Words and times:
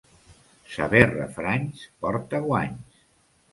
Saber 0.75 1.01
refranys 1.09 1.85
porta 2.07 2.43
guanys. 2.49 3.07